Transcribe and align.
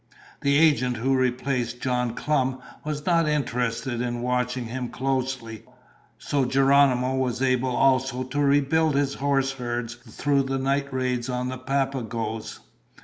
The 0.41 0.57
agent 0.57 0.97
who 0.97 1.13
replaced 1.15 1.79
John 1.79 2.15
Clum 2.15 2.59
was 2.83 3.05
not 3.05 3.27
interested 3.29 4.01
in 4.01 4.23
watching 4.23 4.65
him 4.65 4.89
closely. 4.89 5.61
So 6.17 6.43
Geronimo 6.43 7.13
was 7.13 7.39
able 7.43 7.69
also 7.75 8.23
to 8.23 8.39
rebuild 8.39 8.95
his 8.95 9.13
horse 9.13 9.51
herds 9.51 9.93
through 9.93 10.45
night 10.57 10.91
raids 10.91 11.29
on 11.29 11.49
the 11.49 11.59
Papagoes. 11.59 12.61